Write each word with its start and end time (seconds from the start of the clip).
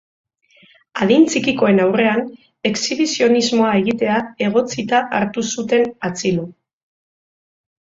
Adin 1.05 1.27
txikikoen 1.33 1.81
aurrean 1.83 2.21
exhibizionismoa 2.71 3.75
egitea 3.83 4.17
egotzita 4.49 5.05
hartu 5.21 5.47
zuten 5.59 5.89
atxilo. 6.11 6.51